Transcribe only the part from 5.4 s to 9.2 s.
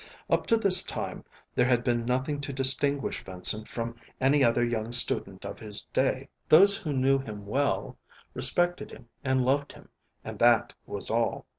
of his day. Those who knew him well respected him